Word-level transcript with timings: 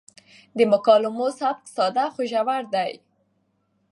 د 0.57 0.59
مکالمو 0.71 1.27
سبک 1.39 1.63
ساده 1.75 2.05
خو 2.13 2.21
ژور 2.31 2.63
دی. 2.73 2.91